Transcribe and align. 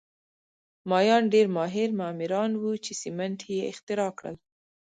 مایان 0.89 1.23
ډېر 1.33 1.47
ماهر 1.57 1.89
معماران 2.01 2.51
وو 2.57 2.73
چې 2.85 2.91
سیمنټ 3.01 3.39
یې 3.51 3.59
اختراع 3.71 4.11
کړل 4.19 4.35